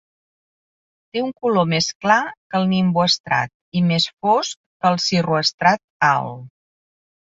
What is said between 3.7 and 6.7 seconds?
i més fosc que el cirroestrat alt.